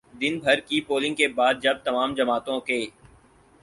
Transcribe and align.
دن 0.13 0.37
بھر 0.39 0.59
کی 0.59 0.79
پولنگ 0.81 1.15
کے 1.15 1.27
بعد 1.29 1.61
جب 1.61 1.83
تمام 1.83 2.13
جماعتوں 2.15 2.59
کے 2.61 2.85